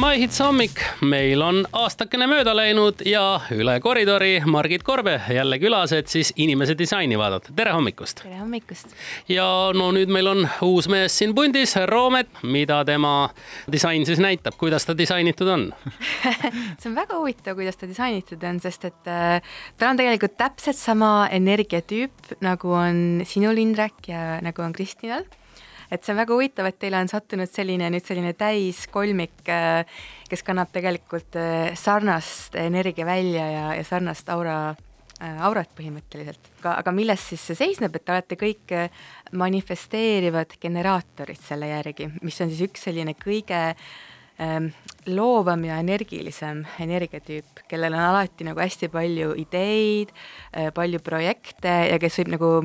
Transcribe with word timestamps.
maihits 0.00 0.38
hommik, 0.40 0.80
meil 1.04 1.42
on 1.44 1.58
aastakene 1.76 2.24
mööda 2.30 2.54
läinud 2.56 3.02
ja 3.04 3.22
üle 3.52 3.74
koridori 3.84 4.38
Margit 4.48 4.84
Korbe 4.86 5.18
jälle 5.28 5.58
külas, 5.60 5.92
et 5.92 6.08
siis 6.08 6.30
inimese 6.40 6.72
disaini 6.78 7.18
vaadata. 7.20 7.52
tere 7.56 7.74
hommikust. 7.76 8.22
tere 8.22 8.38
hommikust. 8.38 8.94
ja 9.28 9.44
no 9.76 9.90
nüüd 9.92 10.08
meil 10.08 10.30
on 10.30 10.46
uus 10.64 10.88
mees 10.88 11.18
siin 11.20 11.34
pundis, 11.36 11.74
Roomet, 11.90 12.30
mida 12.42 12.80
tema 12.88 13.30
disain 13.72 14.06
siis 14.06 14.22
näitab, 14.22 14.56
kuidas 14.60 14.88
ta 14.88 14.96
disainitud 14.96 15.48
on 15.48 15.66
see 16.80 16.88
on 16.88 16.96
väga 16.96 17.18
huvitav, 17.18 17.58
kuidas 17.58 17.76
ta 17.76 17.90
disainitud 17.90 18.46
on, 18.48 18.62
sest 18.64 18.88
et 18.88 19.10
äh, 19.10 19.52
tal 19.76 19.92
on 19.92 20.00
tegelikult 20.00 20.38
täpselt 20.40 20.80
sama 20.80 21.28
energiatüüp, 21.28 22.40
nagu 22.40 22.72
on 22.72 23.20
sinul, 23.28 23.60
Indrek, 23.60 24.00
ja 24.08 24.38
nagu 24.40 24.64
on 24.64 24.72
Kristinal 24.72 25.28
et 25.90 26.04
see 26.04 26.14
on 26.14 26.20
väga 26.20 26.36
huvitav, 26.36 26.68
et 26.70 26.78
teile 26.80 27.00
on 27.02 27.10
sattunud 27.10 27.50
selline 27.50 27.90
nüüd 27.92 28.06
selline 28.06 28.32
täiskolmik, 28.38 29.42
äh, 29.50 29.82
kes 30.30 30.44
kannab 30.46 30.70
tegelikult 30.74 31.38
äh, 31.38 31.72
sarnast 31.78 32.56
energia 32.60 33.06
välja 33.08 33.48
ja, 33.50 33.64
ja 33.78 33.86
sarnast 33.86 34.30
aura 34.30 34.58
äh, 34.70 35.42
aurat 35.46 35.72
põhimõtteliselt. 35.78 36.52
aga, 36.60 36.76
aga 36.84 36.94
milles 36.94 37.26
siis 37.32 37.48
see 37.50 37.58
seisneb, 37.58 37.96
et 37.96 38.06
te 38.06 38.14
olete 38.14 38.38
kõik 38.38 38.76
manifesteerivad 39.42 40.56
generaatorid 40.62 41.42
selle 41.42 41.72
järgi, 41.72 42.10
mis 42.22 42.40
on 42.40 42.54
siis 42.54 42.70
üks 42.70 42.86
selline 42.86 43.16
kõige 43.18 43.60
ähm, 44.38 44.70
loovam 45.10 45.66
ja 45.66 45.82
energilisem 45.82 46.62
energiatüüp, 46.78 47.64
kellel 47.70 47.98
on 47.98 48.06
alati 48.12 48.46
nagu 48.46 48.62
hästi 48.62 48.92
palju 48.94 49.34
ideid 49.42 50.14
äh,, 50.54 50.70
palju 50.74 51.02
projekte 51.02 51.80
ja 51.90 51.98
kes 52.02 52.22
võib 52.22 52.36
nagu, 52.36 52.58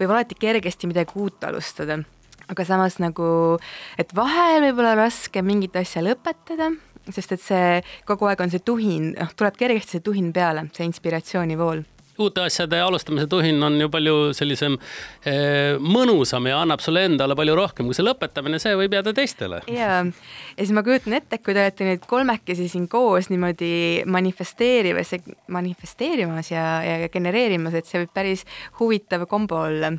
võib 0.00 0.16
alati 0.16 0.38
kergesti 0.40 0.90
midagi 0.90 1.14
uut 1.14 1.46
alustada 1.46 2.02
aga 2.50 2.66
samas 2.66 2.98
nagu, 3.02 3.58
et 4.00 4.14
vahel 4.16 4.64
võib 4.68 4.82
olla 4.82 4.96
raske 5.04 5.42
mingit 5.46 5.76
asja 5.78 6.02
lõpetada, 6.04 6.72
sest 7.10 7.36
et 7.36 7.44
see 7.44 7.78
kogu 8.08 8.28
aeg 8.30 8.42
on 8.44 8.52
see 8.52 8.62
tuhin, 8.64 9.14
noh, 9.14 9.32
tuleb 9.38 9.56
kergesti 9.58 9.98
see 9.98 10.04
tuhin 10.04 10.34
peale, 10.36 10.68
see 10.76 10.86
inspiratsioonivool. 10.88 11.86
Uute 12.20 12.42
asjade 12.44 12.76
alustamise 12.84 13.24
tuhin 13.32 13.62
on 13.64 13.78
ju 13.80 13.86
palju 13.88 14.14
sellisem 14.36 14.74
eh, 15.24 15.78
mõnusam 15.80 16.44
ja 16.50 16.58
annab 16.60 16.82
sulle 16.84 17.06
endale 17.08 17.32
palju 17.38 17.54
rohkem, 17.56 17.88
kui 17.88 17.96
see 17.96 18.04
lõpetamine, 18.04 18.60
see 18.60 18.74
võib 18.76 18.92
jääda 18.92 19.14
teistele. 19.16 19.62
ja, 19.72 20.02
ja 20.02 20.58
siis 20.58 20.74
ma 20.76 20.84
kujutan 20.84 21.16
ette, 21.16 21.38
et 21.38 21.46
kui 21.46 21.56
te 21.56 21.64
olete 21.64 21.88
nüüd 21.88 22.04
kolmekesi 22.10 22.68
siin 22.68 22.90
koos 22.92 23.30
niimoodi 23.32 23.72
manifesteerimas, 24.10 25.14
manifesteerimas 25.48 26.52
ja, 26.52 26.66
ja 26.84 27.08
genereerimas, 27.14 27.78
et 27.78 27.88
see 27.88 28.04
võib 28.04 28.12
päris 28.20 28.44
huvitav 28.82 29.24
kombo 29.30 29.62
olla 29.70 29.94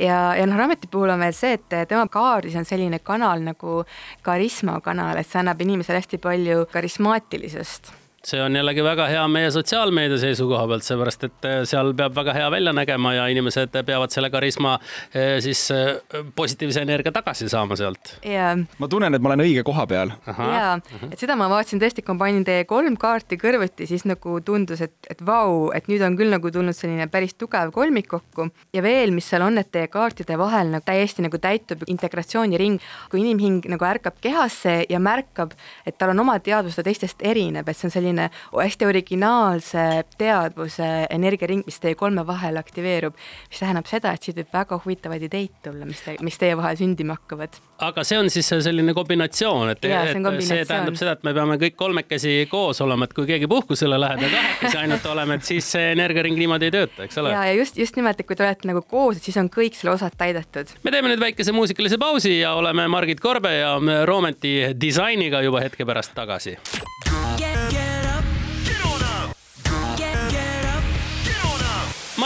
ja, 0.00 0.34
ja 0.36 0.46
noh, 0.46 0.58
Rameti 0.58 0.88
puhul 0.90 1.12
on 1.14 1.22
veel 1.24 1.36
see, 1.36 1.58
et 1.58 1.68
tema 1.88 2.06
kaardis 2.12 2.56
on 2.58 2.68
selline 2.68 3.00
kanal 3.04 3.42
nagu 3.44 3.82
karisma 4.22 4.80
kanal, 4.84 5.18
et 5.18 5.28
see 5.28 5.42
annab 5.42 5.60
inimesele 5.60 6.02
hästi 6.02 6.22
palju 6.22 6.66
karismaatilisust 6.72 7.92
see 8.26 8.40
on 8.42 8.56
jällegi 8.56 8.82
väga 8.84 9.06
hea 9.08 9.22
meie 9.28 9.50
sotsiaalmeedia 9.52 10.18
seisukoha 10.20 10.66
pealt, 10.68 10.84
seepärast 10.86 11.26
et 11.26 11.48
eh, 11.48 11.56
seal 11.68 11.92
peab 11.96 12.14
väga 12.16 12.34
hea 12.36 12.46
välja 12.52 12.72
nägema 12.76 13.12
ja 13.14 13.26
inimesed 13.32 13.74
peavad 13.86 14.12
selle 14.14 14.30
karisma 14.32 14.78
eh, 15.12 15.36
siis 15.44 15.60
eh, 15.74 16.22
positiivse 16.36 16.82
energia 16.84 17.12
tagasi 17.12 17.48
saama 17.52 17.76
sealt. 17.76 18.14
jaa. 18.24 18.54
ma 18.78 18.88
tunnen, 18.88 19.14
et 19.14 19.22
ma 19.22 19.32
olen 19.32 19.44
õige 19.44 19.64
koha 19.66 19.86
peal. 19.90 20.14
jaa, 20.26 20.78
et 21.10 21.20
seda 21.20 21.36
ma 21.36 21.50
vaatasin 21.52 21.82
tõesti, 21.82 22.04
kui 22.04 22.16
ma 22.16 22.24
panin 22.24 22.46
teie 22.48 22.64
kolm 22.68 22.96
kaarti 23.00 23.38
kõrvuti, 23.40 23.88
siis 23.90 24.06
nagu 24.08 24.38
tundus, 24.44 24.80
et, 24.84 24.96
et 25.10 25.20
vau, 25.26 25.68
et 25.76 25.88
nüüd 25.92 26.04
on 26.06 26.16
küll 26.18 26.32
nagu 26.32 26.52
tulnud 26.54 26.76
selline 26.76 27.08
päris 27.12 27.36
tugev 27.36 27.74
kolmik 27.76 28.08
kokku 28.14 28.48
ja 28.74 28.84
veel, 28.84 29.12
mis 29.16 29.28
seal 29.28 29.44
on, 29.44 29.60
et 29.60 29.70
teie 29.74 29.90
kaartide 29.92 30.38
vahel 30.40 30.72
nagu 30.72 30.84
täiesti 30.84 31.24
nagu 31.24 31.38
täitub 31.40 31.84
integratsiooniring, 31.90 32.80
kui 33.12 33.20
inimhing 33.20 33.68
nagu 33.72 33.88
ärkab 33.88 34.16
kehasse 34.24 34.80
ja 34.88 35.00
märkab, 35.02 35.52
et 35.84 35.98
tal 36.00 36.14
on 36.14 36.24
oma 36.24 36.38
teadvus, 36.44 36.78
ta 36.78 36.84
teistest 36.86 37.22
erineb, 37.24 37.68
et 37.68 37.76
see 37.76 37.88
on 37.88 37.94
selline 37.94 38.13
selline 38.14 38.30
hästi 38.54 38.86
originaalse 38.86 40.04
teadvuse 40.18 40.86
energiaring, 41.10 41.64
mis 41.66 41.80
teie 41.80 41.94
kolme 41.98 42.24
vahel 42.26 42.56
aktiveerub, 42.56 43.14
mis 43.50 43.60
tähendab 43.60 43.88
seda, 43.90 44.14
et 44.14 44.22
siit 44.22 44.38
võib 44.38 44.52
väga 44.54 44.78
huvitavaid 44.84 45.26
ideid 45.28 45.54
tulla, 45.64 45.86
mis 45.88 46.00
te, 46.04 46.16
mis 46.24 46.38
teie 46.38 46.56
vahel 46.56 46.76
sündima 46.78 47.16
hakkavad. 47.18 47.58
aga 47.84 48.04
see 48.06 48.18
on 48.18 48.30
siis 48.30 48.48
selline 48.48 48.94
kombinatsioon, 48.94 49.74
et, 49.74 49.84
et 49.84 50.42
see 50.46 50.62
tähendab 50.64 50.96
seda, 50.98 51.16
et 51.18 51.24
me 51.26 51.34
peame 51.34 51.58
kõik 51.60 51.76
kolmekesi 51.76 52.46
koos 52.50 52.80
olema, 52.84 53.08
et 53.08 53.14
kui 53.16 53.26
keegi 53.28 53.48
puhkusele 53.50 53.98
läheb 54.00 54.24
ja 54.24 54.30
kahekesi 54.32 54.80
ainult 54.80 55.06
oleme, 55.10 55.38
et 55.38 55.48
siis 55.48 55.68
see 55.76 55.92
energiaring 55.92 56.38
niimoodi 56.38 56.70
ei 56.70 56.74
tööta, 56.74 57.04
eks 57.08 57.20
ole. 57.22 57.34
ja, 57.34 57.44
ja 57.50 57.58
just, 57.58 57.78
just 57.78 57.98
nimelt, 57.98 58.20
et 58.20 58.28
kui 58.28 58.38
te 58.38 58.46
olete 58.46 58.70
nagu 58.70 58.82
koos, 58.88 59.18
et 59.18 59.26
siis 59.26 59.38
on 59.40 59.50
kõik 59.52 59.76
selle 59.78 59.94
osad 59.96 60.16
täidetud. 60.18 60.74
me 60.84 60.94
teeme 60.94 61.12
nüüd 61.12 61.22
väikese 61.22 61.54
muusikalise 61.56 61.98
pausi 62.00 62.38
ja 62.38 62.54
oleme 62.58 62.88
Margit 62.88 63.22
Korbe 63.22 63.56
ja 63.58 63.76
Roometi 64.06 64.56
disainiga 64.80 65.42
juba 65.44 65.64
hetke 65.64 65.86
pärast 65.86 66.14
tagasi. 66.16 66.56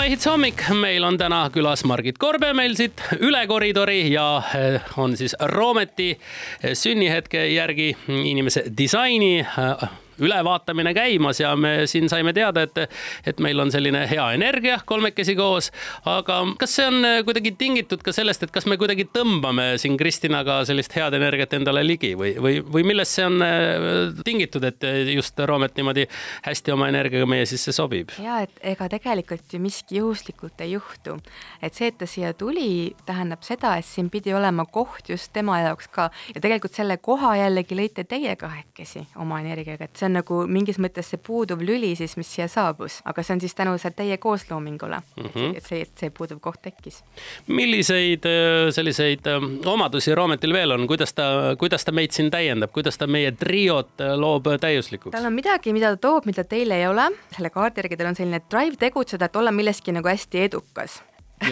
Maihits 0.09 0.25
hommik, 0.25 0.63
meil 0.73 1.05
on 1.05 1.19
täna 1.21 1.43
külas 1.53 1.83
Margit 1.85 2.17
Korbe 2.17 2.55
meil 2.57 2.73
siit 2.79 3.03
üle 3.21 3.43
koridori 3.45 4.07
ja 4.09 4.39
eh, 4.57 4.87
on 4.97 5.13
siis 5.21 5.35
Roometi 5.53 6.15
eh, 6.15 6.73
sünnihetke 6.73 7.43
järgi 7.53 7.91
inimese 8.09 8.63
disaini 8.79 9.43
eh, 9.43 9.85
ülevaatamine 10.21 10.95
käimas 10.95 11.41
ja 11.41 11.55
me 11.57 11.87
siin 11.87 12.09
saime 12.09 12.33
teada, 12.37 12.63
et, 12.67 12.79
et 13.27 13.41
meil 13.45 13.61
on 13.61 13.73
selline 13.73 14.05
hea 14.11 14.27
energia 14.37 14.79
kolmekesi 14.87 15.37
koos. 15.39 15.71
aga 16.05 16.41
kas 16.59 16.77
see 16.79 16.87
on 16.87 17.07
kuidagi 17.25 17.55
tingitud 17.59 18.03
ka 18.05 18.13
sellest, 18.13 18.43
et 18.43 18.55
kas 18.55 18.67
me 18.67 18.79
kuidagi 18.81 19.09
tõmbame 19.15 19.71
siin 19.81 19.97
Kristinaga 20.01 20.61
sellist 20.69 20.95
head 20.97 21.15
energiat 21.19 21.55
endale 21.59 21.85
ligi 21.87 22.15
või, 22.19 22.35
või, 22.41 22.61
või 22.65 22.85
millest 22.93 23.19
see 23.19 23.27
on 23.27 23.43
äh, 23.45 24.23
tingitud, 24.25 24.65
et 24.69 24.85
just 25.15 25.39
Roomet 25.39 25.77
niimoodi 25.79 26.07
hästi 26.47 26.75
oma 26.75 26.89
energiaga 26.93 27.27
meie 27.29 27.47
sisse 27.49 27.73
sobib? 27.73 28.13
ja 28.23 28.41
et 28.45 28.63
ega 28.75 28.89
tegelikult 28.91 29.55
ju 29.55 29.61
miski 29.63 30.01
juhuslikult 30.01 30.61
ei 30.65 30.73
juhtu. 30.73 31.19
et 31.63 31.75
see, 31.75 31.91
et 31.93 31.99
ta 31.99 32.07
siia 32.07 32.33
tuli, 32.35 32.95
tähendab 33.07 33.43
seda, 33.47 33.77
et 33.79 33.87
siin 33.87 34.11
pidi 34.11 34.35
olema 34.35 34.67
koht 34.67 35.09
just 35.09 35.33
tema 35.33 35.61
jaoks 35.63 35.89
ka 35.93 36.09
ja 36.35 36.41
tegelikult 36.41 36.75
selle 36.77 36.99
koha 37.03 37.35
jällegi 37.39 37.79
lõite 37.79 38.05
teie 38.09 38.37
kahekesi 38.37 39.05
oma 39.17 39.41
energiaga, 39.45 39.89
et 39.89 39.97
see 39.97 40.08
on 40.09 40.17
nagu 40.19 40.41
mingis 40.51 40.79
mõttes 40.83 41.13
see 41.13 41.21
puuduv 41.23 41.63
lüli 41.65 41.93
siis, 41.99 42.17
mis 42.19 42.31
siia 42.35 42.49
saabus, 42.51 42.99
aga 43.09 43.25
see 43.25 43.37
on 43.37 43.43
siis 43.45 43.55
tänu 43.59 43.77
teie 43.97 44.17
koosloomingule. 44.21 45.01
Mm, 45.17 45.31
-hmm. 45.35 45.57
et 45.57 45.67
see, 45.67 45.81
et 45.83 46.01
see 46.01 46.11
puuduv 46.11 46.41
koht 46.41 46.63
tekkis. 46.63 47.03
milliseid 47.47 48.27
äh, 48.27 48.71
selliseid 48.75 49.27
äh, 49.27 49.43
omadusi 49.67 50.15
Roometil 50.15 50.53
veel 50.53 50.71
on, 50.71 50.87
kuidas 50.87 51.13
ta, 51.13 51.57
kuidas 51.59 51.85
ta 51.85 51.93
meid 51.93 52.11
siin 52.11 52.31
täiendab, 52.31 52.73
kuidas 52.73 52.99
ta 52.99 53.07
meie 53.07 53.33
triot 53.33 54.01
äh, 54.01 54.15
loob 54.17 54.45
täiuslikuks? 54.61 55.13
tal 55.17 55.27
on 55.27 55.33
midagi, 55.33 55.73
mida 55.73 55.91
ta 55.97 55.97
toob, 56.09 56.27
mida 56.27 56.45
teil 56.45 56.71
ei 56.71 56.87
ole, 56.87 57.11
selle 57.37 57.51
kaardi 57.51 57.81
järgi 57.83 57.97
tal 57.97 58.13
on 58.13 58.19
selline 58.19 58.41
drive 58.51 58.77
tegutseda, 58.77 59.25
et 59.25 59.37
olla 59.37 59.53
milleski 59.53 59.93
nagu 59.93 60.09
hästi 60.09 60.41
edukas. 60.49 61.03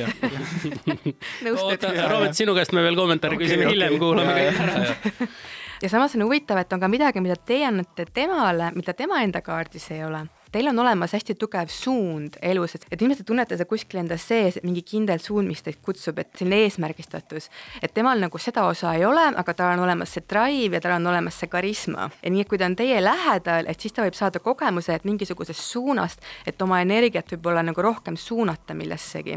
Oota, 1.63 1.93
Roomet, 2.11 2.35
sinu 2.35 2.55
käest 2.55 2.73
me 2.75 2.83
veel 2.83 2.97
kommentaari 2.99 3.37
okay, 3.37 3.47
küsime 3.47 3.69
okay. 3.69 3.75
hiljem, 3.75 3.99
kuulame 4.03 4.35
kõik 4.35 4.59
ära 4.65 5.29
ja 5.87 5.91
samas 5.91 6.17
on 6.19 6.27
huvitav, 6.27 6.59
et 6.59 6.73
on 6.73 6.83
ka 6.83 6.89
midagi, 6.91 7.23
mida 7.23 7.37
teie 7.39 7.69
annate 7.69 8.09
temale, 8.13 8.73
mida 8.75 8.95
tema 8.97 9.23
enda 9.23 9.43
kaardis 9.45 9.87
ei 9.95 10.03
ole 10.05 10.27
teil 10.57 10.69
on 10.71 10.79
olemas 10.79 11.13
hästi 11.13 11.35
tugev 11.37 11.69
suund 11.69 12.39
elus, 12.43 12.77
et, 12.79 12.85
et 12.91 13.03
ilmselt 13.03 13.21
te 13.21 13.27
tunnete 13.29 13.57
seda 13.59 13.67
kuskil 13.69 14.01
endas 14.01 14.23
sees, 14.25 14.57
mingi 14.65 14.81
kindel 14.87 15.21
suund, 15.21 15.51
mis 15.51 15.61
teid 15.63 15.83
kutsub, 15.85 16.21
et 16.23 16.31
selline 16.39 16.63
eesmärgistatus. 16.65 17.51
et 17.83 17.93
temal 17.95 18.23
nagu 18.23 18.39
seda 18.41 18.65
osa 18.71 18.95
ei 18.97 19.05
ole, 19.05 19.27
aga 19.43 19.55
tal 19.55 19.75
on 19.75 19.85
olemas 19.85 20.15
see 20.17 20.25
drive 20.25 20.79
ja 20.79 20.81
tal 20.81 20.97
on 20.97 21.11
olemas 21.13 21.41
see 21.43 21.51
karisma. 21.53 22.09
ja 22.23 22.33
nii, 22.33 22.47
et 22.47 22.49
kui 22.49 22.63
ta 22.63 22.71
on 22.71 22.79
teie 22.79 23.03
lähedal, 23.05 23.69
et 23.69 23.81
siis 23.81 23.93
ta 23.93 24.07
võib 24.07 24.17
saada 24.17 24.41
kogemuse, 24.41 24.97
mingisugusest 25.05 25.61
suunast, 25.61 26.25
et 26.47 26.63
oma 26.63 26.81
energiat 26.81 27.37
võib-olla 27.37 27.67
nagu 27.67 27.85
rohkem 27.91 28.17
suunata 28.17 28.75
millessegi 28.75 29.37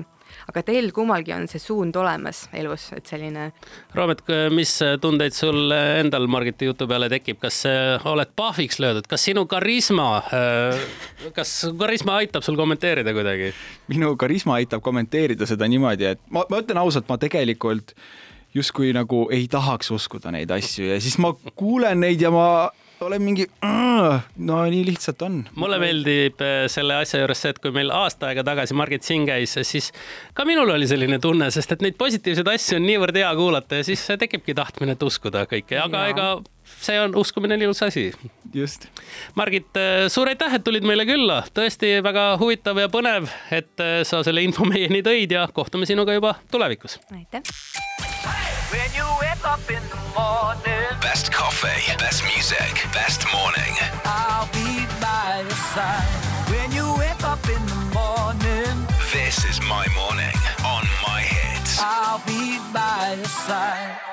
aga 0.49 0.63
teil 0.65 0.91
kummalgi 0.95 1.33
on 1.35 1.47
see 1.51 1.61
suund 1.61 1.95
olemas 1.99 2.45
elus, 2.57 2.89
et 2.97 3.09
selline. 3.09 3.49
Roomet, 3.95 4.23
mis 4.55 4.75
tundeid 5.01 5.35
sul 5.35 5.73
endal 5.73 6.27
Margiti 6.31 6.69
jutu 6.69 6.87
peale 6.89 7.09
tekib, 7.11 7.39
kas 7.43 7.61
oled 8.09 8.33
pahviks 8.37 8.79
löödud, 8.83 9.07
kas 9.09 9.27
sinu 9.29 9.45
karisma, 9.49 10.09
äh, 10.35 10.81
kas 11.35 11.53
karisma 11.79 12.19
aitab 12.23 12.45
sul 12.45 12.59
kommenteerida 12.59 13.13
kuidagi? 13.15 13.53
minu 13.89 14.13
karisma 14.19 14.59
aitab 14.59 14.83
kommenteerida 14.85 15.47
seda 15.49 15.67
niimoodi, 15.69 16.13
et 16.13 16.21
ma, 16.33 16.45
ma 16.49 16.61
ütlen 16.61 16.79
ausalt, 16.81 17.07
ma 17.09 17.17
tegelikult 17.21 17.95
justkui 18.55 18.91
nagu 18.95 19.27
ei 19.33 19.47
tahaks 19.51 19.91
uskuda 19.93 20.31
neid 20.33 20.51
asju 20.53 20.89
ja 20.89 20.99
siis 21.01 21.19
ma 21.21 21.33
kuulen 21.57 22.01
neid 22.01 22.21
ja 22.21 22.31
ma 22.33 22.45
olen 23.05 23.21
mingi, 23.23 23.45
no 24.37 24.59
nii 24.69 24.83
lihtsalt 24.87 25.21
on. 25.25 25.39
mulle 25.55 25.79
meeldib 25.81 26.41
äh, 26.43 26.65
selle 26.71 26.99
asja 26.99 27.21
juures 27.21 27.41
see, 27.43 27.53
et 27.53 27.61
kui 27.63 27.73
meil 27.75 27.91
aasta 27.95 28.29
aega 28.29 28.43
tagasi 28.47 28.77
Margit 28.77 29.07
siin 29.07 29.25
käis, 29.29 29.55
siis 29.67 29.91
ka 30.37 30.45
minul 30.47 30.71
oli 30.75 30.87
selline 30.89 31.19
tunne, 31.23 31.49
sest 31.53 31.75
et 31.75 31.85
neid 31.85 31.97
positiivseid 31.99 32.51
asju 32.53 32.79
on 32.79 32.87
niivõrd 32.89 33.19
hea 33.21 33.31
kuulata 33.39 33.81
ja 33.81 33.87
siis 33.87 34.05
tekibki 34.19 34.55
tahtmine, 34.57 34.97
et 34.97 35.05
uskuda 35.05 35.45
kõike, 35.49 35.79
aga 35.81 36.05
ja. 36.05 36.13
ega 36.15 36.29
see 36.79 36.99
on, 37.01 37.15
uskumine 37.19 37.57
on 37.57 37.65
ilus 37.69 37.83
asi. 37.85 38.09
just. 38.53 38.87
Margit, 39.35 39.71
äh, 39.77 40.07
suur 40.11 40.31
aitäh, 40.31 40.59
et 40.59 40.65
tulid 40.65 40.87
meile 40.87 41.07
külla, 41.09 41.41
tõesti 41.55 41.97
väga 42.05 42.31
huvitav 42.41 42.79
ja 42.81 42.91
põnev, 42.91 43.31
et 43.51 43.85
äh, 43.85 43.99
sa 44.07 44.23
selle 44.27 44.43
info 44.45 44.67
meieni 44.69 45.03
tõid 45.05 45.37
ja 45.37 45.47
kohtume 45.53 45.89
sinuga 45.89 46.17
juba 46.17 46.35
tulevikus. 46.51 46.99
aitäh 47.15 48.08
when 48.71 48.89
you 48.95 49.05
wake 49.21 49.43
up 49.45 49.65
in 49.69 49.81
the 49.89 50.01
morning. 50.17 50.85
Best 51.01 51.31
coffee, 51.31 51.81
best 51.97 52.23
music, 52.23 52.73
best 52.93 53.25
morning. 53.33 53.73
I'll 54.05 54.47
be 54.53 54.85
by 55.01 55.41
your 55.41 55.61
side 55.73 56.11
when 56.51 56.71
you 56.71 56.85
wake 56.97 57.23
up 57.23 57.43
in 57.49 57.61
the 57.65 57.81
morning. 57.93 58.75
This 59.11 59.45
is 59.45 59.59
my 59.61 59.85
morning 59.95 60.35
on 60.63 60.83
my 61.07 61.21
hits. 61.21 61.79
I'll 61.81 62.21
be 62.25 62.59
by 62.73 63.15
your 63.17 63.25
side. 63.25 64.08